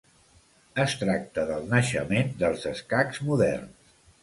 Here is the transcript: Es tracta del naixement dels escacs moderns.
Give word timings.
Es 0.83 0.95
tracta 1.01 1.43
del 1.51 1.69
naixement 1.75 2.33
dels 2.41 2.67
escacs 2.73 3.23
moderns. 3.31 3.97